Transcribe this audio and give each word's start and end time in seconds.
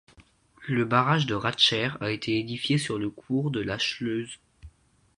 Le 0.67 0.83
barrage 0.83 1.27
de 1.27 1.35
Ratscher 1.35 1.89
a 1.99 2.09
été 2.09 2.39
édifié 2.39 2.79
sur 2.79 2.97
le 2.97 3.11
cours 3.11 3.51
de 3.51 3.59
la 3.59 3.77
Schleuse. 3.77 4.39